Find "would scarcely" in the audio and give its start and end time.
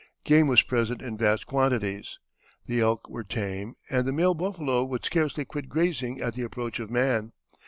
4.83-5.45